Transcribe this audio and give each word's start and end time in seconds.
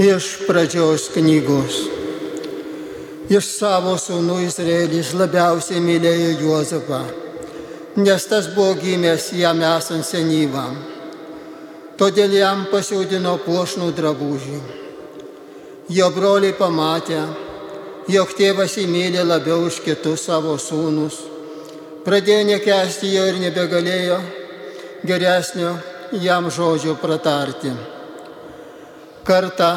Iš 0.00 0.46
pradžios 0.46 1.10
knygos. 1.12 1.74
Iš 3.28 3.48
savo 3.52 3.98
sūnų 4.00 4.38
Izraelis 4.46 5.10
labiausiai 5.12 5.82
mylėjo 5.84 6.30
Juozapą, 6.40 7.00
nes 8.00 8.24
tas 8.30 8.48
buvo 8.54 8.78
gimęs 8.80 9.26
jam 9.36 9.60
esant 9.60 10.08
senyvam. 10.08 10.78
Todėl 12.00 12.38
jam 12.38 12.64
pasiaudino 12.72 13.36
puošnų 13.44 13.90
drabužį. 14.00 14.62
Jo 15.92 16.08
broliai 16.16 16.56
pamatė, 16.56 17.20
jog 18.08 18.32
tėvas 18.40 18.80
įmylė 18.80 19.28
labiau 19.28 19.68
už 19.68 19.84
kitus 19.84 20.24
savo 20.32 20.56
sūnus. 20.56 21.20
Pradėjo 22.08 22.48
nekesti 22.54 23.12
jo 23.18 23.28
ir 23.28 23.44
nebegalėjo 23.44 24.20
geresnio 25.04 25.76
jam 26.24 26.48
žodžio 26.48 26.96
pratarti. 26.96 27.99
Kartą 29.24 29.70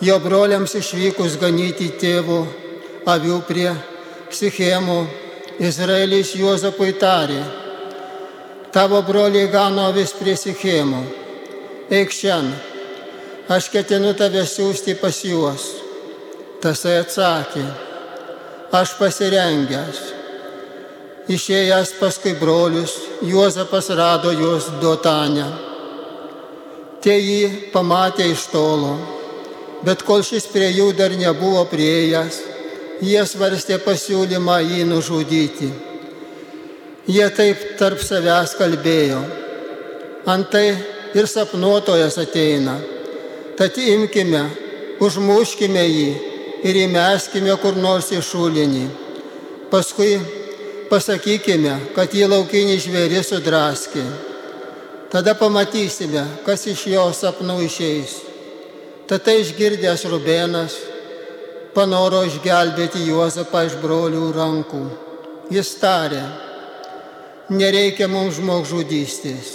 jo 0.00 0.18
broliams 0.22 0.76
išvykus 0.78 1.36
ganyti 1.40 1.88
tėvų 1.98 2.38
avių 3.08 3.38
prie 3.48 3.70
Sichemų, 4.30 4.98
Izraelis 5.58 6.34
Juozapui 6.38 6.92
tarė, 7.00 7.40
tavo 8.70 9.00
broliai 9.02 9.48
gano 9.50 9.88
vis 9.96 10.12
prie 10.14 10.36
Sichemų, 10.38 11.02
eik 11.90 12.14
šiandien, 12.14 12.54
aš 13.48 13.70
ketinu 13.72 14.12
tave 14.14 14.44
siūsti 14.46 14.94
pas 15.00 15.18
juos. 15.24 15.66
Tasai 16.62 16.98
atsakė, 17.00 17.62
aš 18.74 18.96
pasirengęs. 18.98 20.00
Išėjęs 21.28 21.92
paskui 22.00 22.32
brolius, 22.40 22.96
Juozapas 23.22 23.90
rado 23.94 24.32
juos 24.32 24.70
duotanę. 24.80 25.67
Tie 26.98 27.14
jį 27.14 27.70
pamatė 27.70 28.24
iš 28.32 28.48
tolo, 28.50 28.96
bet 29.86 30.02
kol 30.02 30.24
šis 30.26 30.48
prie 30.50 30.66
jų 30.72 30.88
dar 30.98 31.12
nebuvo 31.14 31.62
prieėjęs, 31.70 32.40
jie 33.06 33.20
svarstė 33.22 33.78
pasiūlymą 33.84 34.56
jį 34.66 34.86
nužudyti. 34.88 35.68
Jie 37.08 37.28
taip 37.32 37.62
tarp 37.78 38.02
savęs 38.02 38.56
kalbėjo. 38.58 39.20
Antai 40.28 40.66
ir 41.14 41.30
sapnuotojas 41.30 42.18
ateina. 42.20 42.74
Tad 43.56 43.78
imkime, 43.78 44.42
užmuškime 45.00 45.84
jį 45.86 46.08
ir 46.66 46.80
įmeskime 46.82 47.54
kur 47.62 47.78
nors 47.78 48.10
į 48.12 48.20
šulinį. 48.26 48.86
Paskui 49.70 50.16
pasakykime, 50.90 51.78
kad 51.94 52.10
jį 52.10 52.26
laukinį 52.34 52.80
žvėrį 52.82 53.22
sudraskė. 53.22 54.04
Tada 55.08 55.34
pamatysime, 55.38 56.24
kas 56.44 56.66
iš 56.68 56.84
jo 56.92 57.06
sapnų 57.16 57.62
išeis. 57.64 58.18
Tada 59.08 59.32
išgirdęs 59.40 60.04
Rubenas 60.12 60.76
panoro 61.76 62.24
išgelbėti 62.28 63.06
Juozapą 63.06 63.64
iš 63.68 63.78
brolių 63.80 64.26
rankų. 64.36 64.82
Jis 65.54 65.72
tarė, 65.80 66.20
nereikia 67.48 68.08
mums 68.12 68.36
žmogžudystės. 68.36 69.54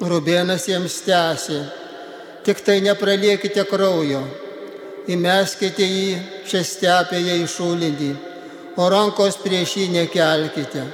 Rubenas 0.00 0.68
jiems 0.68 1.00
tęsė, 1.06 1.64
tik 2.44 2.60
tai 2.64 2.80
nepraliekite 2.84 3.64
kraujo 3.68 4.20
įmeskite 5.08 5.86
jį 5.86 6.10
šią 6.48 6.62
stepėje 6.66 7.38
į 7.42 7.46
šulinį, 7.48 8.10
o 8.76 8.88
rankos 8.92 9.38
prieš 9.40 9.76
jį 9.80 9.86
nekelkite. 9.96 10.84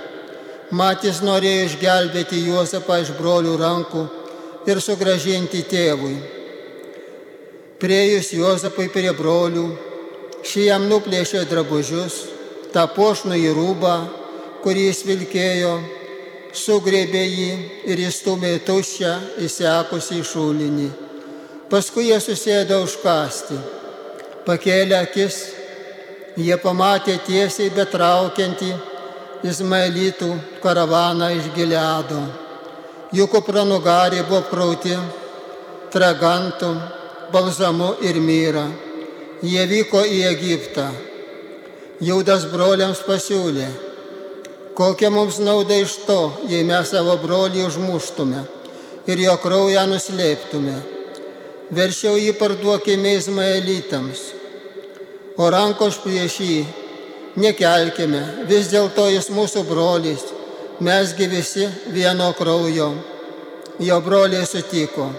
Matys 0.75 1.20
norėjo 1.22 1.67
išgelbėti 1.69 2.41
Juozapą 2.42 2.97
iš 2.98 3.12
brolių 3.14 3.53
rankų 3.61 4.00
ir 4.67 4.81
sugražinti 4.83 5.61
tėvui. 5.62 6.17
Priejus 7.78 8.33
Juozapui 8.34 8.89
prie 8.91 9.12
brolių, 9.14 9.67
šį 10.42 10.64
jam 10.67 10.89
nuplėšė 10.91 11.45
drabužius, 11.47 12.17
tą 12.75 12.83
pošnų 12.97 13.39
į 13.39 13.53
rūbą, 13.55 13.95
kurį 14.64 14.89
jis 14.89 15.05
vilkėjo, 15.06 15.70
sugrėbė 16.51 17.23
jį 17.23 17.52
ir 17.86 18.02
įstumė 18.08 18.57
tuščią 18.67 19.14
įsekusi 19.46 20.19
į 20.19 20.27
šulinį. 20.33 20.89
Paskui 21.70 22.08
jie 22.08 22.19
susėdo 22.19 22.80
užkasti. 22.83 23.61
Pakėlė 24.46 24.98
akis, 24.98 25.39
jie 26.35 26.58
pamatė 26.58 27.20
tiesiai 27.27 27.70
betraukiantį 27.70 28.74
Izmaelitų 29.45 30.30
karavaną 30.63 31.29
iš 31.36 31.51
Gileado. 31.57 32.23
Jų 33.13 33.27
kupranugariai 33.30 34.24
buvo 34.27 34.41
prauti 34.48 34.97
tragantų, 35.92 36.70
balzamu 37.33 37.95
ir 38.05 38.20
myra. 38.20 38.64
Jie 39.45 39.67
vyko 39.69 40.01
į 40.08 40.23
Egiptą. 40.30 40.86
Jaudas 42.01 42.45
broliams 42.52 43.01
pasiūlė, 43.05 43.69
kokia 44.77 45.08
mums 45.13 45.39
nauda 45.41 45.77
iš 45.80 45.95
to, 46.05 46.20
jei 46.48 46.64
mes 46.64 46.91
savo 46.92 47.17
brolį 47.20 47.64
užmuštume 47.69 48.42
ir 49.08 49.23
jo 49.23 49.36
kraują 49.41 49.86
nuslėptume. 49.89 50.75
Veršiau 51.77 52.19
jį 52.20 52.35
parduokime 52.39 53.17
Izmaelitams, 53.17 54.20
o 55.41 55.48
rankos 55.51 55.96
prieš 56.02 56.36
jį 56.45 56.58
nekelkime, 57.41 58.23
vis 58.48 58.70
dėlto 58.73 59.07
jis 59.13 59.29
mūsų 59.33 59.64
brolis, 59.69 60.24
mesgi 60.80 61.29
visi 61.30 61.69
vieno 61.92 62.33
kraujo. 62.36 62.91
Jo 63.80 64.01
broliai 64.01 64.47
sutiko. 64.48 65.11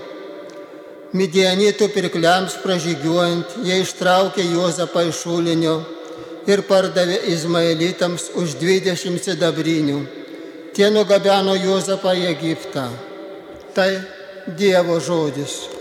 Midianitų 1.14 1.88
pirkliams 1.94 2.58
pražygiuojant, 2.64 3.60
jie 3.64 3.78
ištraukė 3.84 4.44
Juozapą 4.50 5.06
iš 5.08 5.22
šulinio 5.24 5.78
ir 6.50 6.66
pardavė 6.68 7.22
Izmaelitams 7.32 8.32
už 8.36 8.58
20 8.60 9.22
sidabrinių. 9.30 10.02
Tie 10.76 10.90
nugabeno 10.94 11.56
Juozapą 11.56 12.18
į 12.18 12.28
Egiptą. 12.34 12.90
Tai 13.78 13.92
Dievo 14.58 15.00
žodis. 15.00 15.77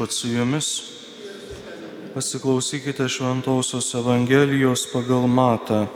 Viešpat 0.00 0.16
su 0.16 0.28
jumis. 0.28 0.82
Pasiklausykite 2.14 3.08
Šventojios 3.08 3.94
Evangelijos 3.94 4.86
pagal 4.92 5.26
Matą. 5.28 5.88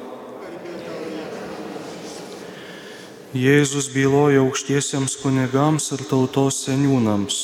Jėzus 3.32 3.88
byloja 3.94 4.42
aukštiesiems 4.44 5.16
kunigams 5.22 5.88
ir 5.96 6.04
tautos 6.04 6.60
seniūnams. 6.66 7.38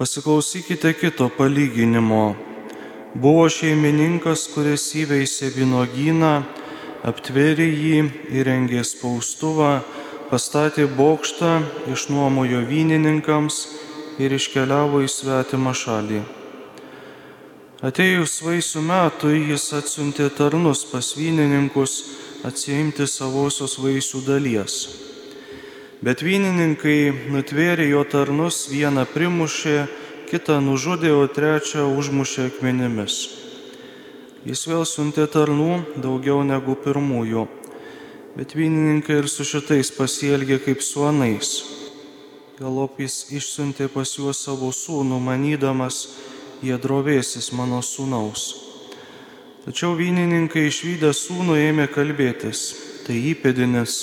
Pasiklausykite 0.00 0.94
kito 0.96 1.28
palyginimo. 1.36 2.32
Buvo 3.12 3.44
šeimininkas, 3.52 4.48
kuris 4.56 4.88
įveisė 5.04 5.52
vynogyną, 5.52 6.34
aptvėrė 7.04 7.68
jį, 7.68 8.02
įrengė 8.40 8.80
spaustuvą, 8.80 9.82
pastatė 10.32 10.88
bokštą, 10.88 11.58
išnuomojo 11.92 12.64
vynininkams 12.72 13.66
ir 14.18 14.34
iškeliavo 14.34 15.02
į 15.04 15.10
svetimą 15.10 15.74
šalį. 15.76 16.22
Atėjus 17.84 18.38
vaisių 18.40 18.80
metui 18.80 19.42
jis 19.50 19.66
atsiuntė 19.76 20.30
tarnus 20.32 20.84
pas 20.88 21.10
vynininkus 21.18 21.96
atsiimti 22.46 23.04
savosios 23.08 23.76
vaisių 23.80 24.22
dalies. 24.24 24.76
Bet 26.04 26.22
vynininkai 26.24 27.30
nutvėrė 27.32 27.88
jo 27.90 28.04
tarnus, 28.08 28.66
vieną 28.68 29.06
primušė, 29.08 29.76
kitą 30.30 30.58
nužudė, 30.64 31.12
o 31.16 31.26
trečią 31.28 31.86
užmušė 31.96 32.48
akmenimis. 32.50 33.18
Jis 34.44 34.66
vėl 34.68 34.84
siuntė 34.88 35.24
tarnų 35.32 36.00
daugiau 36.04 36.42
negu 36.44 36.76
pirmųjų, 36.76 37.46
bet 38.36 38.52
vynininkai 38.56 39.22
ir 39.22 39.30
su 39.32 39.46
šitais 39.48 39.92
pasielgė 39.96 40.60
kaip 40.66 40.84
su 40.84 41.06
anais. 41.08 41.73
Galop 42.54 43.00
jis 43.02 43.32
išsiuntė 43.34 43.88
pas 43.90 44.12
juos 44.14 44.44
savo 44.46 44.68
sūnų, 44.70 45.16
manydamas, 45.18 45.96
jie 46.62 46.76
drovėsis 46.78 47.48
mano 47.50 47.80
sūnaus. 47.82 48.44
Tačiau 49.64 49.96
vynininkai 49.98 50.68
išvykę 50.68 51.10
sūnų 51.10 51.56
ėmė 51.58 51.88
kalbėtis, 51.90 52.60
tai 53.08 53.16
įpėdinis, 53.32 53.96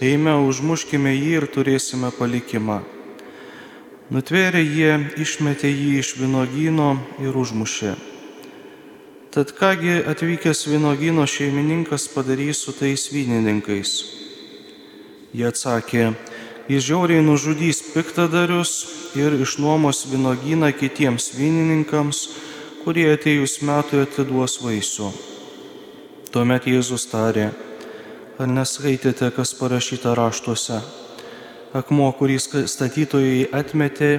eime 0.00 0.32
užmuškime 0.46 1.12
jį 1.12 1.34
ir 1.42 1.48
turėsime 1.52 2.08
palikimą. 2.16 2.78
Nutvėrė 4.08 4.64
jie, 4.64 4.96
išmetė 5.20 5.68
jį 5.68 5.92
iš 6.00 6.14
vynogyno 6.22 6.94
ir 7.20 7.36
užmušė. 7.36 7.98
Tad 9.30 9.52
kągi 9.60 10.00
atvykęs 10.08 10.64
vynogyno 10.72 11.28
šeimininkas 11.28 12.08
padarys 12.16 12.64
su 12.64 12.72
tais 12.72 13.10
vynininkais? 13.12 13.92
Jie 15.36 15.44
atsakė, 15.52 16.14
jis 16.70 16.84
žiauriai 16.86 17.22
nužudys 17.26 17.80
piktadarius 17.90 18.72
ir 19.18 19.34
išnuomos 19.42 20.04
vynogyną 20.06 20.70
kitiems 20.78 21.32
vynininkams, 21.34 22.20
kurie 22.84 23.08
atėjus 23.10 23.56
metui 23.66 24.04
atiduos 24.04 24.60
vaisių. 24.62 25.10
Tuomet 26.30 26.68
Jėzus 26.70 27.08
tarė, 27.10 27.48
ar 28.38 28.46
neskaitėte, 28.46 29.32
kas 29.34 29.50
parašyta 29.58 30.14
raštuose? 30.14 30.78
Akmuo, 31.74 32.12
kurį 32.14 32.38
statytojai 32.38 33.48
atmetė, 33.50 34.12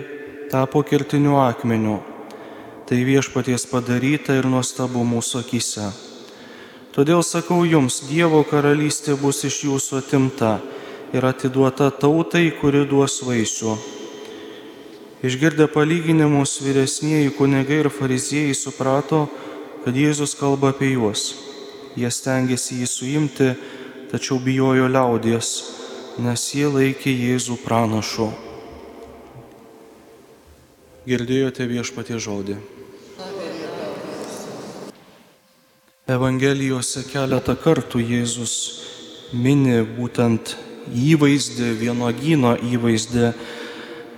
tapo 0.52 0.84
kertiniu 0.84 1.40
akmeniu. 1.40 2.02
Tai 2.88 3.00
viešpaties 3.08 3.64
padaryta 3.72 4.36
ir 4.36 4.50
nuostabu 4.52 5.06
mūsų 5.08 5.46
akise. 5.46 5.88
Todėl 6.92 7.24
sakau 7.24 7.64
jums, 7.64 8.02
Dievo 8.12 8.44
karalystė 8.44 9.16
bus 9.16 9.46
iš 9.48 9.64
jūsų 9.70 10.02
atimta 10.04 10.58
ir 11.14 11.26
atiduota 11.26 11.92
tautai, 11.92 12.50
kuri 12.62 12.86
duos 12.88 13.20
vaisių. 13.26 13.76
Išgirdę 15.22 15.68
palyginimus, 15.70 16.56
vyresnieji 16.64 17.34
kunigai 17.38 17.84
ir 17.84 17.90
fariziejai 17.94 18.56
suprato, 18.58 19.28
kad 19.84 19.98
Jėzus 19.98 20.34
kalba 20.40 20.72
apie 20.74 20.94
juos. 20.96 21.36
Jie 22.00 22.10
stengiasi 22.10 22.80
jį 22.80 22.88
suimti, 22.90 23.50
tačiau 24.10 24.40
bijojo 24.42 24.88
liaudies, 24.90 25.52
nes 26.24 26.48
jie 26.56 26.66
laikė 26.72 27.14
Jėzų 27.14 27.60
pranašu. 27.66 28.32
Girdėjote 31.06 31.68
viešpatie 31.70 32.18
žodį. 32.22 32.58
Evangelijose 36.12 37.06
keletą 37.08 37.54
kartų 37.62 38.02
Jėzus 38.02 38.56
mini 39.38 39.80
būtent 39.86 40.56
įvaizdį, 40.90 41.74
vienogyno 41.80 42.56
įvaizdį, 42.58 43.32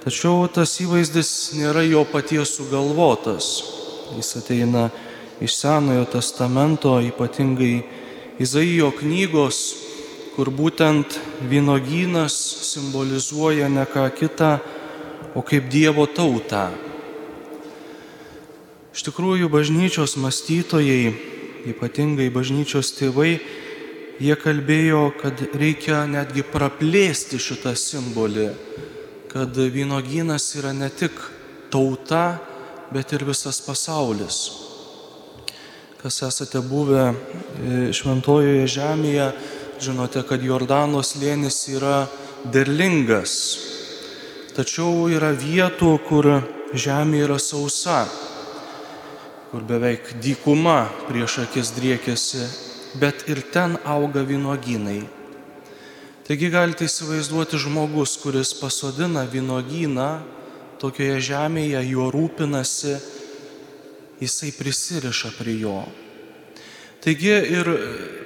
tačiau 0.03 0.47
tas 0.51 0.75
įvaizdis 0.83 1.53
nėra 1.59 1.83
jo 1.87 2.03
paties 2.07 2.55
sugalvotas. 2.57 3.49
Jis 4.15 4.35
ateina 4.39 4.89
iš 5.43 5.57
Senojo 5.57 6.05
testamento, 6.13 6.99
ypatingai 7.01 7.83
Izaijo 8.41 8.91
knygos, 8.97 9.59
kur 10.33 10.49
būtent 10.49 11.19
vynogynas 11.49 12.33
simbolizuoja 12.65 13.69
ne 13.69 13.85
ką 13.85 14.07
kitą, 14.17 14.57
o 15.35 15.41
kaip 15.45 15.69
Dievo 15.69 16.05
tautą. 16.09 16.71
Iš 18.93 19.05
tikrųjų, 19.07 19.49
bažnyčios 19.49 20.17
mąstytojai, 20.21 21.13
ypatingai 21.73 22.29
bažnyčios 22.33 22.93
tėvai, 22.97 23.39
jie 24.21 24.35
kalbėjo, 24.37 25.07
kad 25.21 25.39
reikia 25.57 26.03
netgi 26.09 26.43
praplėsti 26.45 27.39
šitą 27.41 27.73
simbolį, 27.77 28.49
kad 29.31 29.57
vynogynas 29.57 30.51
yra 30.59 30.73
ne 30.77 30.89
tik 30.93 31.17
tauta, 31.73 32.39
bet 32.93 33.13
ir 33.13 33.25
visas 33.25 33.61
pasaulis. 33.65 34.39
Kas 36.03 36.19
esate 36.27 36.59
buvę 36.61 37.05
e, 37.09 37.13
šventojoje 37.95 38.67
žemėje, 38.69 39.29
žinote, 39.81 40.21
kad 40.27 40.43
Jordano 40.43 41.01
slėnis 41.01 41.63
yra 41.71 42.03
derlingas, 42.43 43.33
tačiau 44.53 45.07
yra 45.09 45.31
vietų, 45.31 45.95
kur 46.05 46.29
žemė 46.75 47.23
yra 47.25 47.39
sausa, 47.41 48.03
kur 49.49 49.63
beveik 49.65 50.15
dykuma 50.21 50.83
prieš 51.07 51.39
akis 51.47 51.71
driekėsi, 51.77 52.45
bet 52.99 53.25
ir 53.29 53.41
ten 53.53 53.77
auga 53.85 54.23
vynoginai. 54.25 55.01
Taigi 56.23 56.47
galite 56.53 56.87
įsivaizduoti 56.87 57.59
žmogus, 57.59 58.15
kuris 58.21 58.53
pasodina 58.55 59.25
vynogyną 59.27 60.09
tokioje 60.79 61.19
žemėje, 61.29 61.81
juo 61.89 62.07
rūpinasi, 62.13 62.95
jisai 64.23 64.53
prisiriša 64.55 65.33
prie 65.35 65.57
jo. 65.63 65.81
Taigi 67.03 67.33
ir 67.57 67.69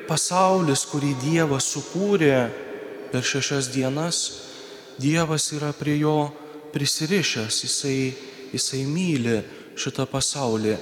pasaulis, 0.06 0.86
kurį 0.92 1.16
Dievas 1.24 1.72
sukūrė 1.74 2.36
per 3.10 3.26
šešias 3.26 3.72
dienas, 3.74 4.22
Dievas 5.02 5.50
yra 5.54 5.72
prie 5.78 5.98
jo 5.98 6.30
prisirišęs, 6.74 7.64
jisai, 7.66 7.98
jisai 8.54 8.84
myli 8.90 9.40
šitą 9.78 10.06
pasaulį. 10.10 10.78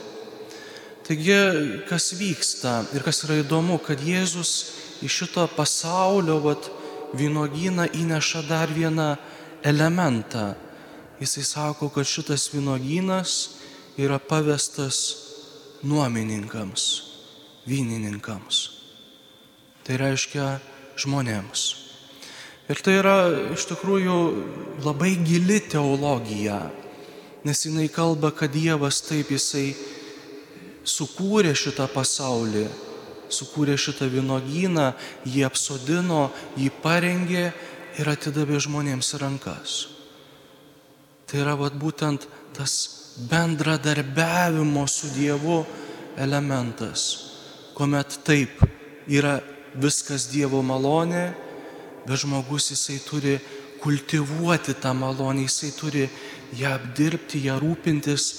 Taigi, 1.06 1.38
kas 1.90 2.14
vyksta 2.18 2.80
ir 2.96 3.06
kas 3.06 3.22
yra 3.28 3.38
įdomu, 3.44 3.78
kad 3.78 4.02
Jėzus 4.02 4.54
iš 5.06 5.22
šito 5.22 5.46
pasaulio 5.54 6.40
vat, 6.42 6.70
vynogyną 7.16 7.86
įneša 7.94 8.42
dar 8.50 8.72
vieną 8.74 9.16
elementą. 9.64 10.56
Jisai 11.22 11.46
sako, 11.48 11.90
kad 11.94 12.10
šitas 12.10 12.50
vynogynas 12.52 13.62
yra 14.02 14.18
pavestas 14.20 15.16
nuomininkams 15.86 17.16
vynininkams. 17.70 18.62
Tai 19.86 19.98
reiškia 20.02 20.46
žmonėms. 21.02 21.66
Ir 22.66 22.82
tai 22.82 22.98
yra 22.98 23.18
iš 23.54 23.68
tikrųjų 23.70 24.18
labai 24.86 25.14
gili 25.22 25.60
teologija, 25.62 26.64
nes 27.46 27.66
jinai 27.68 27.86
kalba, 27.94 28.32
kad 28.34 28.54
Dievas 28.54 29.04
taip 29.06 29.30
jisai 29.30 29.76
sukūrė 30.86 31.54
šitą 31.58 31.88
pasaulį, 31.92 32.66
sukūrė 33.34 33.76
šitą 33.78 34.08
vynogyną, 34.14 34.92
jį 35.26 35.46
apsodino, 35.50 36.30
jį 36.58 36.72
parengė 36.84 37.50
ir 38.00 38.12
atidavė 38.12 38.62
žmonėms 38.62 39.14
rankas. 39.22 39.78
Tai 41.26 41.42
yra 41.42 41.56
vat, 41.58 41.74
būtent 41.74 42.28
tas 42.56 42.76
bendradarbiavimo 43.32 44.86
su 44.92 45.10
Dievu 45.16 45.64
elementas 46.22 47.26
kuomet 47.76 48.20
taip 48.24 48.64
yra 49.12 49.42
viskas 49.76 50.30
Dievo 50.32 50.62
malonė, 50.64 51.34
bet 52.08 52.22
žmogus 52.24 52.72
jisai 52.72 53.02
turi 53.04 53.36
kultivuoti 53.84 54.78
tą 54.82 54.94
malonę, 54.96 55.44
jisai 55.46 55.74
turi 55.76 56.06
ją 56.56 56.72
apdirbti, 56.78 57.44
ją 57.50 57.60
rūpintis 57.60 58.30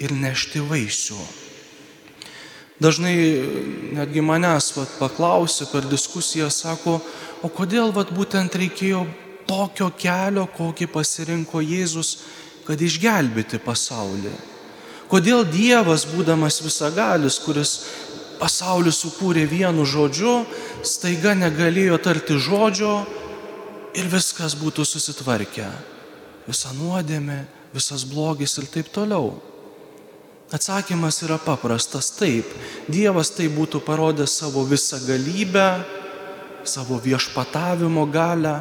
ir 0.00 0.14
nešti 0.16 0.64
vaisių. 0.64 1.20
Dažnai 2.78 3.14
netgi 3.96 4.22
manęs 4.22 4.70
vat, 4.76 4.90
paklausė 5.00 5.66
per 5.72 5.86
diskusiją, 5.90 6.46
sako, 6.50 7.00
o 7.42 7.50
kodėl 7.50 7.90
vat, 7.94 8.12
būtent 8.14 8.54
reikėjo 8.54 9.02
tokio 9.48 9.88
kelio, 9.98 10.46
kokį 10.54 10.86
pasirinko 10.92 11.62
Jėzus, 11.64 12.12
kad 12.68 12.78
išgelbėti 12.78 13.58
pasaulį. 13.64 14.30
Kodėl 15.10 15.42
Dievas, 15.48 16.04
būdamas 16.06 16.60
visagalis, 16.62 17.40
kuris 17.42 17.72
pasaulį 18.38 18.92
sukūrė 18.94 19.46
vienu 19.50 19.86
žodžiu, 19.88 20.42
staiga 20.86 21.34
negalėjo 21.34 21.98
tarti 22.04 22.38
žodžio 22.38 23.00
ir 23.98 24.10
viskas 24.12 24.54
būtų 24.60 24.86
susitvarkę. 24.86 25.66
Visa 26.46 26.70
nuodėmė, 26.76 27.42
visas 27.74 28.06
blogis 28.08 28.54
ir 28.60 28.68
taip 28.70 28.92
toliau. 28.94 29.32
Atsakymas 30.48 31.20
yra 31.26 31.36
paprastas 31.36 32.08
taip. 32.16 32.48
Dievas 32.88 33.28
tai 33.36 33.50
būtų 33.52 33.82
parodęs 33.84 34.38
savo 34.40 34.62
visą 34.64 34.96
galybę, 35.04 35.66
savo 36.64 36.96
viešpatavimo 37.04 38.06
galę, 38.08 38.54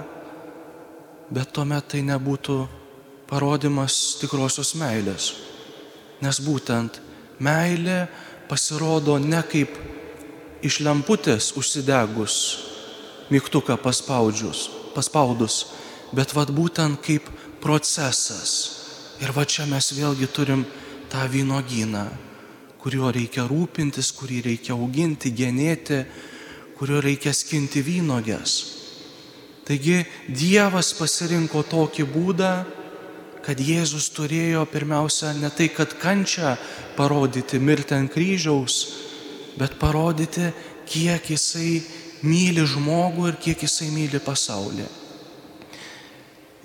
bet 1.31 1.53
tuomet 1.55 1.87
tai 1.87 2.01
nebūtų 2.03 2.57
parodimas 3.27 4.17
tikrosios 4.19 4.73
meilės. 4.75 5.31
Nes 6.19 6.39
būtent 6.43 6.99
meilė 7.39 8.07
pasirodo 8.49 9.15
ne 9.19 9.39
kaip 9.47 9.75
iš 10.65 10.81
lemputės 10.83 11.53
užsidegus, 11.55 12.35
mygtuką 13.31 13.77
paspaudus, 13.79 15.55
bet 16.11 16.35
vad 16.35 16.51
būtent 16.51 16.99
kaip 16.99 17.31
procesas. 17.63 18.51
Ir 19.23 19.31
va 19.31 19.47
čia 19.47 19.65
mes 19.65 19.91
vėlgi 19.95 20.27
turim 20.29 20.65
tą 21.11 21.27
vynogyną, 21.31 22.05
kuriuo 22.81 23.11
reikia 23.15 23.47
rūpintis, 23.49 24.13
kurį 24.15 24.41
reikia 24.45 24.75
auginti, 24.75 25.33
genėti, 25.35 26.03
kurio 26.77 27.01
reikia 27.03 27.33
skinti 27.33 27.81
vynogės. 27.83 28.57
Taigi 29.67 30.05
Dievas 30.31 30.93
pasirinko 30.95 31.65
tokį 31.67 32.05
būdą, 32.13 32.51
kad 33.43 33.59
Jėzus 33.59 34.09
turėjo 34.15 34.65
pirmiausia 34.71 35.33
ne 35.35 35.49
tai, 35.51 35.69
kad 35.71 35.95
kančią 35.99 36.55
parodyti 36.95 37.59
mirti 37.59 37.95
ant 37.95 38.11
kryžiaus, 38.11 38.77
bet 39.59 39.75
parodyti, 39.79 40.51
kiek 40.87 41.31
jisai 41.31 41.81
myli 42.27 42.63
žmogų 42.67 43.27
ir 43.31 43.37
kiek 43.43 43.63
jisai 43.67 43.89
myli 43.91 44.19
pasaulį. 44.23 44.87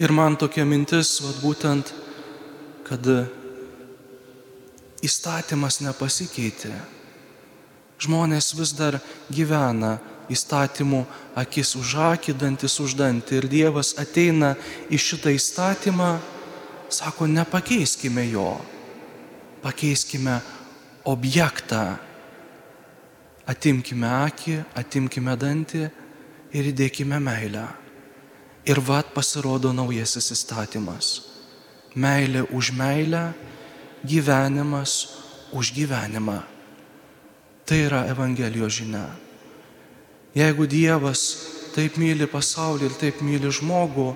Ir 0.02 0.14
man 0.14 0.38
tokia 0.38 0.64
mintis, 0.66 1.18
vad 1.22 1.38
būtent, 1.42 1.92
kad 2.86 3.06
įstatymas 5.02 5.80
nepasikeitė. 5.82 6.72
Žmonės 8.02 8.52
vis 8.58 8.72
dar 8.74 8.98
gyvena 9.30 9.98
įstatymų 10.32 11.04
akis 11.38 11.74
už 11.78 11.94
akį, 12.12 12.34
dantis 12.38 12.78
už 12.82 12.96
dantį. 12.98 13.42
Ir 13.42 13.48
Dievas 13.50 13.94
ateina 14.00 14.54
į 14.90 14.98
šitą 14.98 15.32
įstatymą, 15.34 16.16
sako, 16.92 17.28
nepakeiskime 17.30 18.24
jo, 18.30 18.56
pakeiskime 19.62 20.40
objektą. 21.08 21.98
Atimkime 23.46 24.06
akį, 24.06 24.60
atimkime 24.78 25.34
dantį 25.36 25.86
ir 26.54 26.68
įdėkime 26.70 27.18
meilę. 27.18 27.66
Ir 28.62 28.78
vad 28.78 29.08
pasirodo 29.14 29.72
naujasis 29.74 30.30
įstatymas. 30.30 31.08
Meilė 31.98 32.44
už 32.54 32.70
meilę, 32.78 33.32
gyvenimas 34.04 35.08
už 35.52 35.72
gyvenimą. 35.72 36.42
Tai 37.64 37.78
yra 37.78 38.04
Evangelijos 38.10 38.72
žinia. 38.82 39.06
Jeigu 40.34 40.66
Dievas 40.66 41.20
taip 41.76 41.96
myli 42.00 42.26
pasaulį 42.26 42.88
ir 42.88 42.94
taip 42.98 43.20
myli 43.24 43.50
žmogų, 43.52 44.08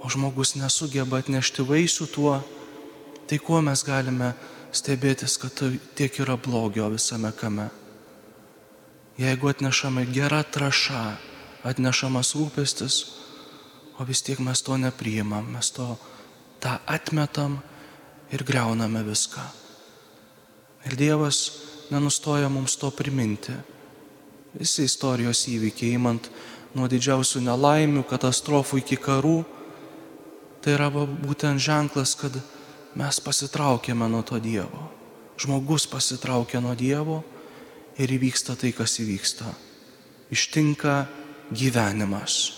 o 0.00 0.06
žmogus 0.12 0.54
nesugeba 0.60 1.18
atnešti 1.20 1.64
vaisių 1.66 2.06
tuo, 2.12 2.36
tai 3.26 3.38
kuo 3.42 3.58
mes 3.64 3.82
galime 3.82 4.34
stebėtis, 4.76 5.38
kad 5.40 5.56
tai 5.56 5.70
tiek 5.98 6.20
yra 6.22 6.36
blogio 6.36 6.88
visame 6.92 7.32
kame. 7.34 7.70
Jeigu 9.16 9.48
atnešame 9.48 10.04
gerą 10.12 10.42
trašą, 10.44 11.16
atnešamas 11.64 12.34
rūpestis, 12.36 12.96
o 13.96 14.04
vis 14.04 14.20
tiek 14.22 14.38
mes 14.44 14.60
to 14.62 14.76
nepriimam, 14.76 15.48
mes 15.56 15.72
to 15.72 15.96
tą 16.60 16.76
atmetam 16.86 17.58
ir 18.32 18.44
greuname 18.44 19.02
viską. 19.06 19.42
Ir 20.86 20.96
Dievas 20.96 21.50
nenustoja 21.90 22.48
mums 22.48 22.76
to 22.76 22.90
priminti. 22.90 23.54
Visi 24.56 24.86
istorijos 24.86 25.44
įvykiai, 25.50 25.96
įmant 25.98 26.30
nuo 26.76 26.88
didžiausių 26.88 27.42
nelaimių, 27.46 28.04
katastrofų 28.08 28.80
iki 28.82 28.98
karų, 29.00 29.38
tai 30.64 30.76
yra 30.76 30.88
būtent 30.90 31.60
ženklas, 31.62 32.16
kad 32.18 32.38
mes 32.96 33.20
pasitraukėme 33.20 34.08
nuo 34.10 34.22
to 34.26 34.40
Dievo. 34.42 34.88
Žmogus 35.36 35.84
pasitraukia 35.90 36.62
nuo 36.64 36.74
Dievo 36.74 37.20
ir 38.00 38.12
įvyksta 38.16 38.56
tai, 38.56 38.72
kas 38.72 38.96
įvyksta. 39.02 39.50
Ištinka 40.32 41.04
gyvenimas. 41.52 42.56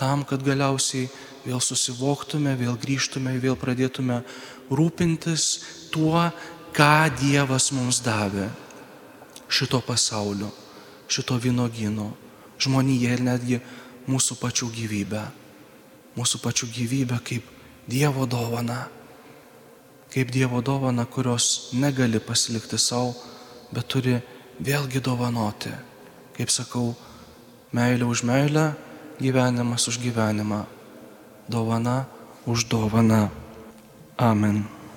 Tam, 0.00 0.24
kad 0.24 0.42
galiausiai 0.42 1.10
vėl 1.44 1.60
susivoktume, 1.60 2.54
vėl 2.56 2.78
grįžtume, 2.80 3.36
vėl 3.40 3.56
pradėtume 3.60 4.22
rūpintis 4.70 5.44
tuo, 5.92 6.30
ką 6.74 7.10
Dievas 7.18 7.70
mums 7.74 8.00
davė. 8.04 8.48
Šito 9.50 9.80
pasaulio, 9.82 10.50
šito 11.10 11.34
vynogino, 11.42 12.12
žmonėje 12.62 13.16
ir 13.16 13.24
netgi 13.26 13.58
mūsų 14.10 14.38
pačių 14.38 14.70
gyvybę. 14.76 15.24
Mūsų 16.18 16.40
pačių 16.42 16.70
gyvybę 16.74 17.18
kaip 17.26 17.46
Dievo 17.90 18.26
dovana. 18.30 18.86
Kaip 20.10 20.30
Dievo 20.30 20.62
dovana, 20.62 21.06
kurios 21.06 21.70
negali 21.74 22.22
pasilikti 22.22 22.78
savo, 22.78 23.14
bet 23.74 23.90
turi 23.90 24.18
vėlgi 24.62 25.02
dovanoti. 25.02 25.74
Kaip 26.38 26.50
sakau, 26.50 26.94
meilė 27.74 28.06
už 28.06 28.24
meilę, 28.26 28.72
gyvenimas 29.20 29.86
už 29.90 30.00
gyvenimą, 30.02 30.64
dovana 31.50 32.06
už 32.46 32.66
dovaną. 32.70 33.39
Amen. 34.20 34.79